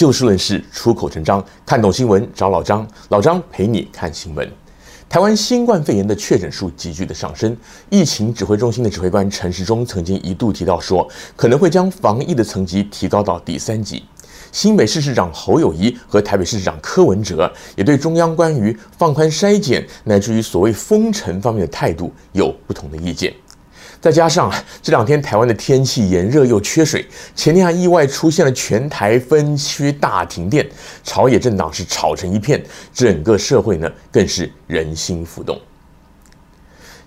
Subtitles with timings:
[0.00, 4.50] 就事论事，出口成章，看懂新闻找老张，老张陪你看新闻。
[5.10, 7.54] 台湾新冠肺炎的确诊数急剧的上升，
[7.90, 11.06] 疫情指挥中心的指挥官陈时中曾经一度提到说，
[11.36, 14.02] 可能会将防疫的层级提高到第三级。
[14.50, 23.30] 新北市市长侯友谊和台北市市长柯文哲也对中央关于放宽筛检乃至于所谓封城方面的态度有不同的意见。
[24.00, 24.50] 再加上
[24.80, 30.66] 这两天台湾的天气炎热又缺水，前天还意外出现了全台分区大停电，
[31.04, 32.64] 朝野政党是吵成一片，
[32.94, 35.60] 整个社会呢更是人心浮动。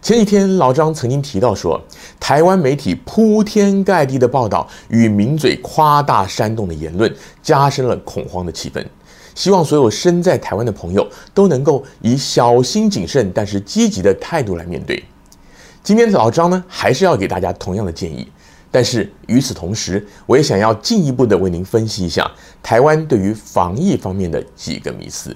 [0.04, 1.82] 前几天老张曾经提到说，
[2.20, 8.86] 台湾媒体铺天盖地的报道与名嘴夸大煽动的言论，加深了恐慌的气氛。
[9.34, 15.04] 希望所有身在台湾的朋友都能够以小心谨慎但是积极的态度来面对。
[15.84, 18.26] 今天老张呢，还是要给大家同样的建议，
[18.72, 22.32] 但是与此同时，我也想要进一步的为您分析一下
[22.64, 25.36] 台湾对于防疫方面的几个迷思。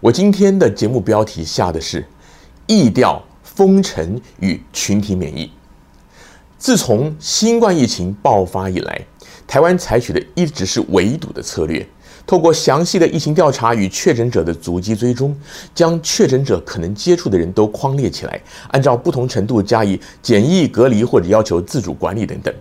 [0.00, 2.06] 我今天的节目标题下的是
[2.66, 5.52] “疫调封城与群体免疫”。
[6.56, 8.98] 自从新冠疫情爆发以来，
[9.46, 11.86] 台湾采取的一直是围堵的策略。
[12.26, 15.36] 透过详细的疫情调查与确诊者的足迹追踪，
[15.74, 22.54] 将确诊者可能接触的人都框列起来，按照不同程度加以检疫隔离或者要求自主管理等等。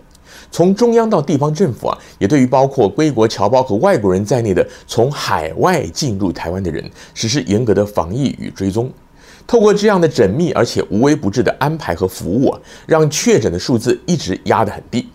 [0.52, 8.92] 从中央到地方政府啊，也对于包括归国侨胞和外国人在内的从海外进入台湾的人，实施严格的防疫与追踪。
[9.48, 15.08] 透过这样的缜密而且无微不至的安排和服务啊，让确诊的数字一直压得很低。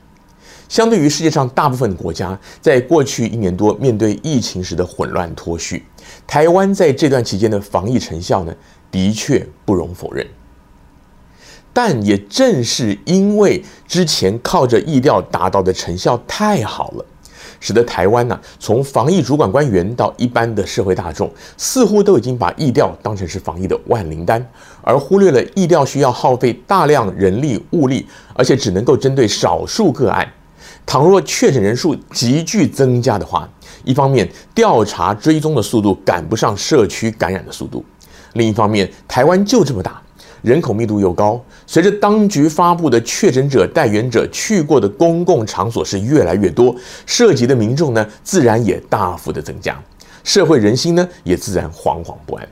[0.68, 5.84] 相对于世界上大部分国家，在过去一年多面对疫情时的混乱脱序，
[6.26, 8.54] 台湾在这段期间的防疫成效呢，
[8.90, 10.26] 的确不容否认。
[11.72, 17.04] 但也正是因为之前靠着意调达到的成效太好了，
[17.60, 24.44] 使得台湾呢，从防疫主管官员到一般的社会大众，似乎都已经把意调当成是防疫的万灵丹，
[24.82, 30.28] 而忽略了意调需要耗费大量人力物力，而且只能够针对少数个案。
[30.88, 33.46] 倘若确诊人数急剧增加的话，
[33.84, 37.84] 一方面调查追踪的速度赶不上社区感染的速度，
[38.32, 40.00] 另一方面台湾就这么大，
[40.40, 49.78] 人口密度又高，随着当局发布的确诊者带原者去过的公共场所是越来越多，涉及的民众呢自然也大幅的增加，
[50.24, 52.48] 社会人心呢也自然惶惶不安。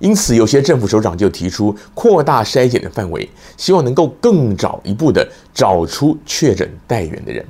[0.00, 7.46] 因此，有些政府首长就提出扩大筛检的范围，希望能够更早一步的找出确诊带原的人。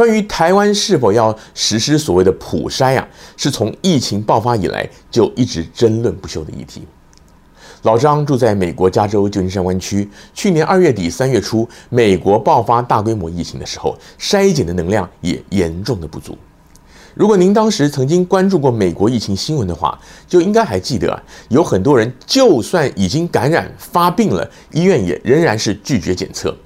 [0.00, 3.06] 关于台湾是否要实施所谓的普筛啊，
[3.36, 6.80] 是从疫情爆发以来就一直争论不休的议题。
[7.82, 16.34] 老张住在美国加州旧金山湾区，去年二月底三月初，美国爆发大规模疫情的时候，筛检的能量也严重的不足。
[17.12, 26.56] 如果您当时曾经关注过美国疫情新闻的话，就应该还记得，有很多人就算已经感染发病了，医院也仍然是拒绝检测。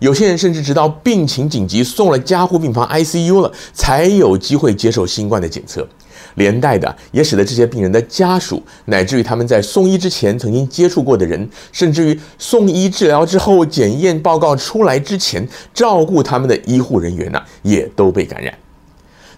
[0.00, 5.86] 有些人甚至直到病情紧急送了加护病房 ICU 了，才有机会接受新冠的检测。
[6.34, 18.56] 连带的也使得这些病人的家属，乃至于他们在送医之前曾经接触过的人，甚至于送医治疗之后检验报告出来之前照顾他们的医护人员呐、啊，也都被感染。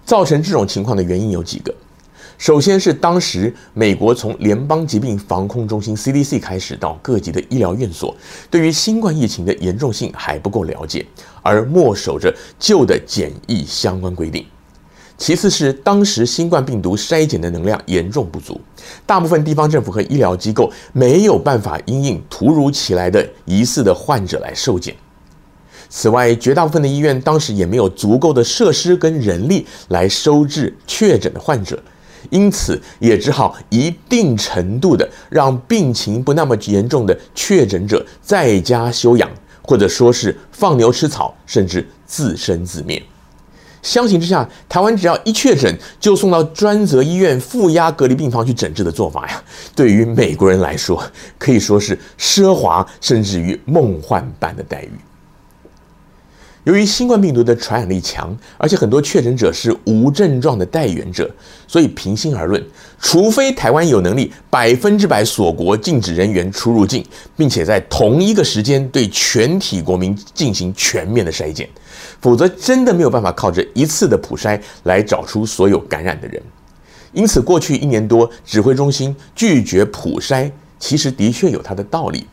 [0.04, 1.74] 造成这种情况的原因有几个，
[2.40, 8.16] 首先是当时美国从联邦疾病防控中心 CDC 开始到各级的医疗院所，
[8.50, 11.04] 对于新冠疫情的严重性还不够了解，
[11.42, 14.42] 而默守着旧的检疫相关规定。
[15.18, 18.58] 其次是当时新冠病毒筛检的能量严重不足，
[19.04, 24.96] 大部分地方政府和医疗机构没有办法因应突如其来的疑似的患者来受检。
[25.90, 31.78] 此外，绝大部分的医院当时也没有足够的设施跟人力来收治确诊的患者，
[32.28, 39.30] 因此也只好一定程度的让病情不那么严重的确诊者在家休养，
[39.62, 43.02] 或者说是放牛吃草，甚至自生自灭。
[43.82, 49.42] 相形之下，台湾只要一确诊就送到专责医院负压隔离病房去诊治的做法呀，
[49.74, 51.02] 对于美国人来说
[51.38, 54.90] 可以说是奢华，甚至于梦幻般的待遇。
[56.64, 61.30] 由于新冠病毒的传染力强，而且很多确诊者是无症状的带源者，
[61.66, 62.62] 所以平心而论，
[63.00, 67.02] 除非台湾有能力百分之百锁国、禁止人员出入境，
[67.34, 71.66] 并且在同一个时间对全体国民进行全面的筛检，
[72.20, 76.42] 否则真的没有办法靠着一次的普筛来找出所有感染的人。
[77.12, 82.26] 因此，过去一年多，指挥中心拒绝普筛，其实的确有它的道理。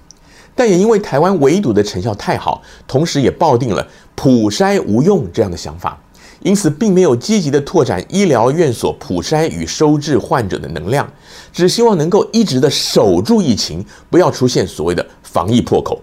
[0.53, 3.87] 但也因为台湾围堵的成效太好，同时也抱定了
[4.19, 5.95] 普筛无用这样的想法，
[6.41, 11.07] 因此并没有积极的拓展医疗院所普筛与收治患者的能量，
[11.53, 16.01] 只希望能够一直的守住疫情，不要出现所谓的防疫破口。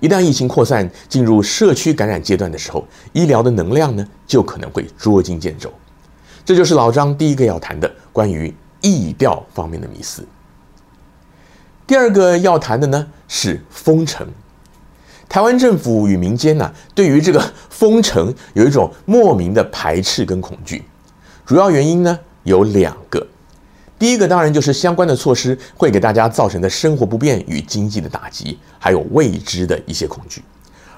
[0.00, 5.72] 一旦疫情扩散进入社区感染阶段的时候，医疗的能量呢就可能会捉襟见肘。
[6.44, 10.26] 这就是老张第一个要谈的关于疫调方面的迷思。
[11.86, 14.26] 第二个要谈的呢是封城。
[15.28, 20.82] 台湾政府与民间呢、对于这个封城有一种莫名的排斥跟恐惧，
[21.44, 23.24] 主要原因呢有两个。
[23.98, 30.42] 第一个当然就是相关的措施会给大家造成的生活不便与经济的打击，还有未知的一些恐惧。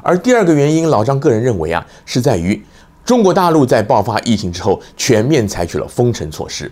[0.02, 2.62] 而第二个原因，老张个人认为啊，是在于
[3.04, 6.70] 中国大陆在爆发疫情之后，全面采取了封城措施。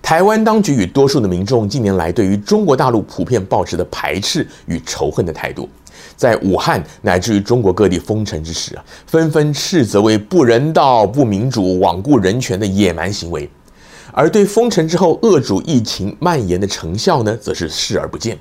[0.00, 5.68] 台湾当局与多数的民众近年来对于中国大陆普遍抱持的排斥与仇恨的态度。
[6.16, 13.48] 在武汉乃至于中国各地封城之时啊，纷纷斥责为不人道、不民主、罔顾人权的野蛮行为，
[14.12, 18.38] 而对封城之后遏阻疫情蔓延的成效呢，则是视而不见。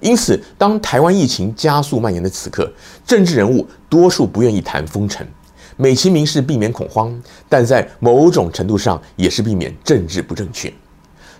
[0.00, 2.72] 因此，当台湾疫情加速蔓延的此刻，
[3.06, 5.24] 政治人物多数不愿意谈封城，
[5.76, 7.14] 美其名是避免恐慌，
[7.48, 10.72] 但在某种程度上也是避免政治不正确。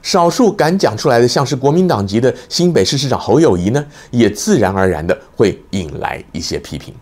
[0.03, 6.93] 少数敢讲出来的，像是国民党籍的新北市市长侯友谊呢，也自然而然的会引来一些批评。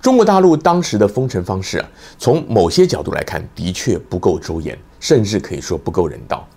[0.00, 1.86] 中国大陆当时的封城方式啊，
[2.18, 6.48] 从某些角度来看，的确不够周延，甚至可以说不够人道。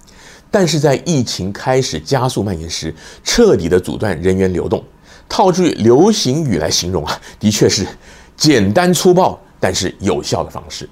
[0.50, 4.82] 但是在疫情开始加速蔓延时，彻底的阻断人员流动，
[5.28, 7.86] 套句流行语来形容啊，的确是
[8.38, 10.88] 简单粗暴，但是有效的方式。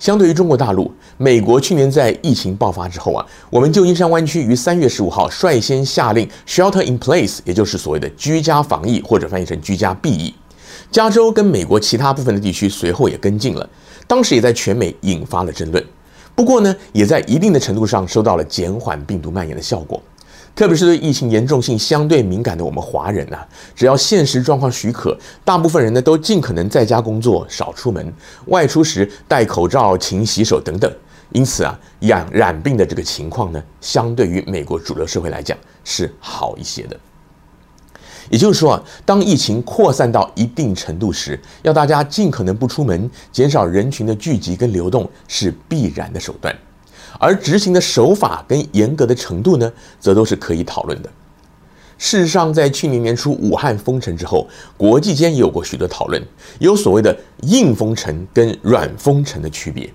[0.00, 10.34] 相对于中国大陆，美国去年在疫情爆发之后啊，我们旧金山湾区于三月十五号率先下令 shelter in place，也就是所谓的居家防疫，或者翻译成居家避疫。
[10.90, 13.68] 加州跟美国其他部分的地区随后也跟进了，
[14.06, 15.84] 当时也在全美引发了争论。
[16.34, 20.02] 不过呢，也在一定的程度上收到了减缓病毒蔓延的效果。
[20.54, 28.12] 特别是对疫情严重性相对敏感的我们华人啊，只要现实状况许可，大部分人呢都尽可能在家工作，少出门，
[28.46, 30.92] 外出时戴口罩、勤洗手等等。
[31.32, 36.96] 因此啊，染染病的这个情况呢，相对于美国主流社会来讲是好一些的。
[38.28, 46.54] 也就是说啊，当疫情扩散到一定程度时，要大家尽可能不出门，减少人群的聚集跟流动是必然的手段。
[47.18, 51.10] 而执行的手法跟严格的程度呢，则都是可以讨论的。
[51.98, 56.22] 事实上，在去年年初武汉封城之后，国际间也有过许多讨论，
[56.58, 59.92] 有所谓的硬封城跟软封城的区别。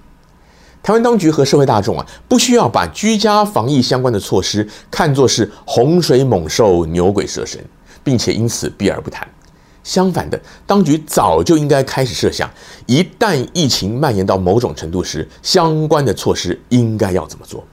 [0.83, 7.59] 台湾当局和社会大众啊，不需要把居家防疫相关的措施看作是洪水猛兽、牛鬼蛇神，
[8.03, 9.27] 并且因此避而不谈。
[9.85, 12.49] 相反的，当局早就应该开始设想，
[12.87, 17.63] 一旦疫情蔓延到某种程度时，相关的措施应该要怎么做。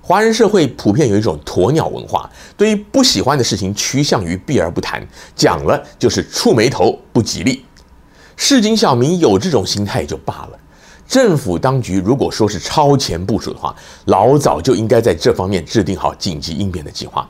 [0.00, 7.64] 华人社会普遍有一种鸵鸟文化，对于不喜欢的事情趋向于避而不谈，讲了就是触霉头，不吉利。
[8.36, 10.58] 市井小民有这种心态也就罢了，
[11.08, 13.74] 政府当局如果说是超前部署的话，
[14.04, 17.28] 老早就应该在这方面制定好紧急应变的计划。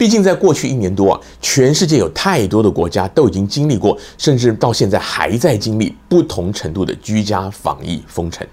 [0.00, 8.46] 毕竟，在过去一年多啊，全世界有太多的国家都已经经历过，甚至到现在还在经历不同程度的居家防疫封城。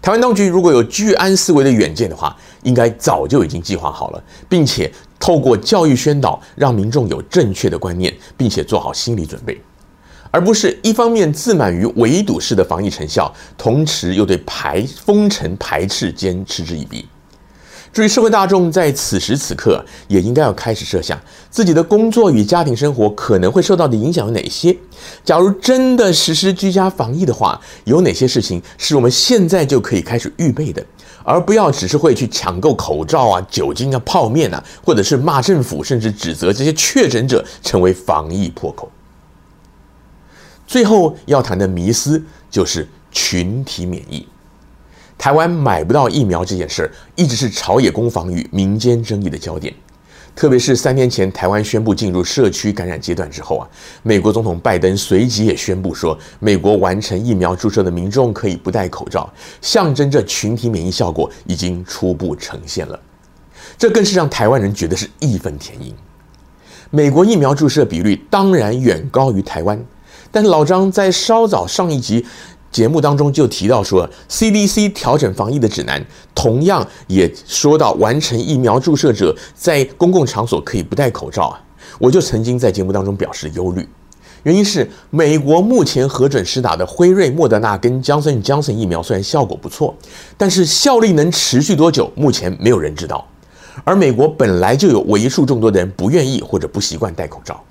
[0.00, 9.56] 台湾当局如果有居安思危的远见的话，应该早就已经计划好了，并且透过教育宣导，让民众有正确的观念，并且做好心理准备，
[10.32, 17.06] 而不是一方面自满于围堵式的防疫成效，同时又对排封城排斥兼嗤之以鼻。
[17.92, 21.20] 至于社会大众在此时此刻也应该要开始设想
[21.50, 24.74] 自己的工作与家庭生活可能会受到的影响有哪些。
[25.22, 30.82] 假如真的实施居家防疫的话，有哪些事情是我们现在就可以开始预备的，
[31.22, 38.90] 而不要只是会去抢购口罩啊、酒精啊、泡面啊，或者是骂政府，甚至指责这些确诊者成为防疫破口。
[40.66, 44.26] 最后要谈的迷思就是群体免疫。
[45.22, 49.72] 台湾买不到疫苗这件事儿，一直是朝野攻防与民间争议的焦点。
[50.34, 53.68] 特别是三天前台湾宣布进入社区感染阶段之后啊，
[54.02, 62.98] 美国总统拜登随即也宣布说，美国完成疫苗注射的民众可以不戴口罩，象征着群体免疫效果已经初步呈现了。
[63.78, 65.94] 这更是让台湾人觉得是义愤填膺。
[66.90, 69.80] 美国疫苗注射比率当然远高于台湾，
[70.32, 72.26] 但老张在稍早上一集。
[72.72, 76.02] 节目当中就提到说，CDC 调整防疫的指南，
[76.34, 81.60] 同样也说到完成疫苗注射者在公共场所可以不戴口罩啊。
[81.98, 83.86] 我就曾经在节目当中表示忧虑，
[84.44, 89.94] 原因是美国目前核准施打的辉瑞、莫德纳跟强森与强森疫苗虽然效果不错，
[90.38, 93.24] 但是效力能持续多久，目前没有人知道。
[93.84, 97.62] 而美国本来就有为数众多的人不愿意或者不习惯戴口罩。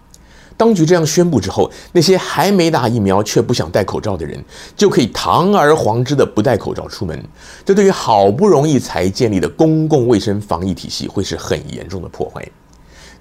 [0.62, 4.40] 当局这样宣布之后，那些还没打疫苗却不想戴口罩的人，
[4.76, 7.20] 就可以堂而皇之的不戴口罩出门。
[7.66, 12.48] 这对于好不容易才建立的公共卫生防疫体系，会是很严重的破坏。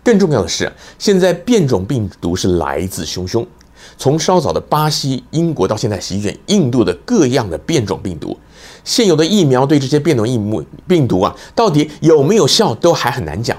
[0.04, 3.47] 更重要的是，现在变种病毒是来自汹汹，
[3.97, 8.37] 从稍早的巴西、英国到现在席卷印度的各样的变种病毒，
[8.85, 10.38] 现有的疫苗对这些变种疫
[10.87, 13.56] 病毒啊，到底有没有效，都还很难讲。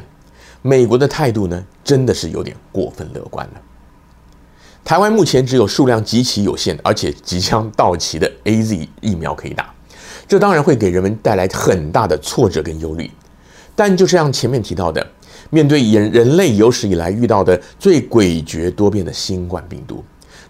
[0.61, 3.61] 美国的态度呢，真的是有点过分乐观了。
[4.83, 9.73] 台湾目前只有数量极其有限，而且即将到期的 AZ 疫苗可以打，
[10.27, 13.09] 这当然会给人们带来很大的挫折跟忧虑。
[13.75, 15.05] 但就像前面提到的。
[15.49, 20.01] 面对人人类有史以来遇到的最诡谲多变的新冠病毒，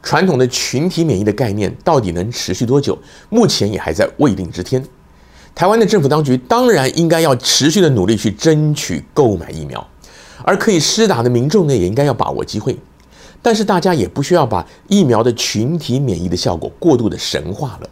[0.04, 2.96] 传统的群体免疫的概念到底能持续多久？
[3.30, 4.84] 目前也还在未定之天。
[5.56, 9.84] 台湾的政府当局当然应该要持续的努力去争取购买疫苗，
[10.44, 12.78] 而可以施打的民众呢，也应该要把握机会。
[13.42, 17.90] 但是大家也不需要把疫苗的群体免疫的效果过度的神化了。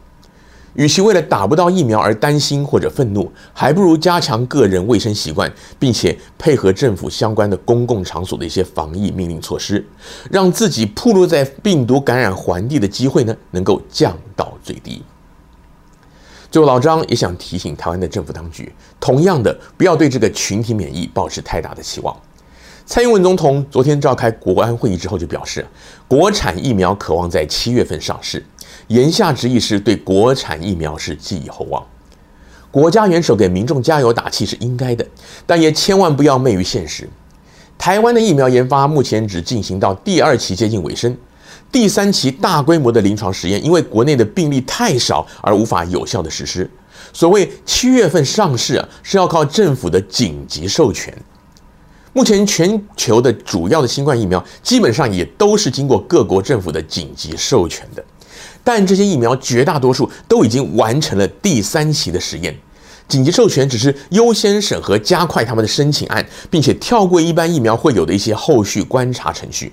[0.76, 9.84] 与其为了打不到疫苗而担心或者愤怒，还不如加强个人卫生习惯，并且配合政府相关的公共场所的一些防疫命令措施，
[10.30, 15.02] 让自己暴露在病毒感染环地的机会呢，能够降到最低。
[16.52, 22.16] 最后，老张也想提醒台湾的政府当局，同样的，不要对这个群体免疫抱持太大的期望。
[22.90, 25.64] 蔡英文总统昨天召开国安会议之后就表示，
[26.08, 28.44] 国产疫苗可望在七月份上市。
[28.88, 31.86] 言下之意是对国产疫苗是寄以厚望，
[32.72, 35.06] 国家元首给民众加油打气是应该的，
[35.46, 37.08] 但也千万不要昧于现实。
[37.78, 41.16] 台湾的疫苗研发目前只进行到第二期接近尾声，
[41.72, 46.68] 第三期大规模的临床实验因为国内的病例太少而无法有效的实施。
[47.14, 51.16] 所谓七月份上市啊，是要靠政府的紧急授权。
[52.20, 58.04] 目前全球的主要的新冠疫苗基本上也都是经过各国政府的紧急授权的。
[58.62, 62.54] 但这些疫苗绝大多数都已经完成了第三期的实验，
[63.08, 69.72] 紧急授权只是优先审核、加快他们的申请案，并且跳过一般疫苗会有的一些后续观察程序。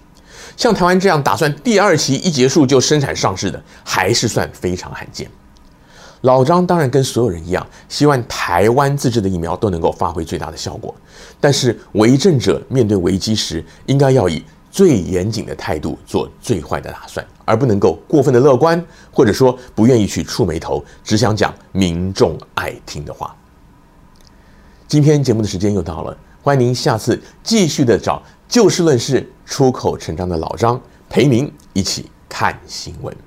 [0.57, 5.29] 像台湾这样打算第二期一结束就生产上市的，还是算非常罕见。
[6.27, 10.93] 老张当然跟所有人一样，希望台湾自制的疫苗都能够发挥最大的效果，
[11.41, 23.33] 但是为政者面对危机时，应该要以最严谨的态度做最坏的打算，而不能够过分的乐观，或者说不愿意去触霉头，只想讲民众爱听的话。
[24.89, 33.26] 今天节目的时间又到了，欢迎您下次继续的找就事论事、出口成章的老张陪您一起看新闻。